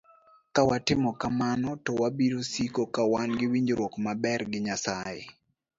Ka 0.55 0.61
watimo 0.69 1.11
kamano, 1.21 1.69
to 1.85 1.91
wabiro 2.01 2.39
siko 2.51 2.83
ka 2.93 3.01
wan 3.11 3.29
gi 3.39 3.47
winjruok 3.51 3.93
maber 4.05 4.41
gi 4.51 4.59
Nyasaye. 4.65 5.23